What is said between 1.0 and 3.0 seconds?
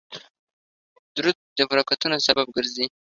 درود د برکتونو سبب ګرځي